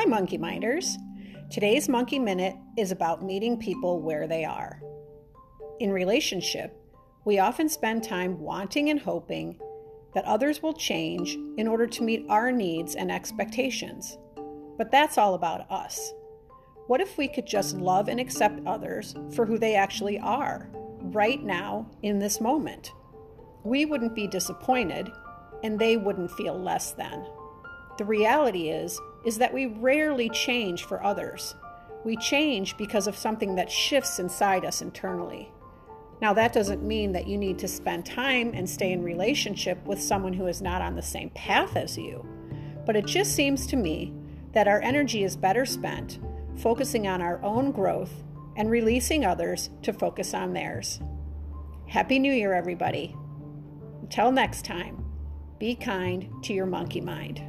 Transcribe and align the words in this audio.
Hi, 0.00 0.06
Monkey 0.06 0.38
Minders. 0.38 0.96
Today's 1.50 1.86
Monkey 1.86 2.18
Minute 2.18 2.56
is 2.78 2.90
about 2.90 3.22
meeting 3.22 3.58
people 3.58 4.00
where 4.00 4.26
they 4.26 4.46
are. 4.46 4.80
In 5.78 5.92
relationship, 5.92 6.74
we 7.26 7.38
often 7.38 7.68
spend 7.68 8.02
time 8.02 8.40
wanting 8.40 8.88
and 8.88 8.98
hoping 8.98 9.60
that 10.14 10.24
others 10.24 10.62
will 10.62 10.72
change 10.72 11.36
in 11.58 11.68
order 11.68 11.86
to 11.86 12.02
meet 12.02 12.24
our 12.30 12.50
needs 12.50 12.94
and 12.94 13.12
expectations. 13.12 14.16
But 14.78 14.90
that's 14.90 15.18
all 15.18 15.34
about 15.34 15.70
us. 15.70 16.14
What 16.86 17.02
if 17.02 17.18
we 17.18 17.28
could 17.28 17.46
just 17.46 17.76
love 17.76 18.08
and 18.08 18.18
accept 18.18 18.66
others 18.66 19.14
for 19.34 19.44
who 19.44 19.58
they 19.58 19.74
actually 19.74 20.18
are, 20.18 20.70
right 21.12 21.42
now, 21.42 21.90
in 22.02 22.18
this 22.18 22.40
moment? 22.40 22.90
We 23.64 23.84
wouldn't 23.84 24.14
be 24.14 24.26
disappointed, 24.26 25.12
and 25.62 25.78
they 25.78 25.98
wouldn't 25.98 26.30
feel 26.30 26.58
less 26.58 26.92
than. 26.92 27.26
The 28.00 28.06
reality 28.06 28.70
is 28.70 28.98
is 29.26 29.36
that 29.36 29.52
we 29.52 29.66
rarely 29.66 30.30
change 30.30 30.84
for 30.84 31.04
others. 31.04 31.54
We 32.02 32.16
change 32.16 32.78
because 32.78 33.06
of 33.06 33.14
something 33.14 33.56
that 33.56 33.70
shifts 33.70 34.18
inside 34.18 34.64
us 34.64 34.80
internally. 34.80 35.52
Now, 36.22 36.32
that 36.32 36.54
doesn't 36.54 36.82
mean 36.82 37.12
that 37.12 37.26
you 37.26 37.36
need 37.36 37.58
to 37.58 37.68
spend 37.68 38.06
time 38.06 38.52
and 38.54 38.66
stay 38.66 38.92
in 38.92 39.02
relationship 39.02 39.84
with 39.84 40.00
someone 40.00 40.32
who 40.32 40.46
is 40.46 40.62
not 40.62 40.80
on 40.80 40.96
the 40.96 41.02
same 41.02 41.28
path 41.34 41.76
as 41.76 41.98
you. 41.98 42.26
But 42.86 42.96
it 42.96 43.04
just 43.04 43.34
seems 43.34 43.66
to 43.66 43.76
me 43.76 44.14
that 44.54 44.66
our 44.66 44.80
energy 44.80 45.22
is 45.22 45.36
better 45.36 45.66
spent 45.66 46.20
focusing 46.56 47.06
on 47.06 47.20
our 47.20 47.38
own 47.42 47.70
growth 47.70 48.22
and 48.56 48.70
releasing 48.70 49.26
others 49.26 49.68
to 49.82 49.92
focus 49.92 50.32
on 50.32 50.54
theirs. 50.54 51.00
Happy 51.86 52.18
New 52.18 52.32
Year, 52.32 52.54
everybody. 52.54 53.14
Until 54.00 54.32
next 54.32 54.64
time, 54.64 55.04
be 55.58 55.74
kind 55.74 56.30
to 56.44 56.54
your 56.54 56.64
monkey 56.64 57.02
mind. 57.02 57.42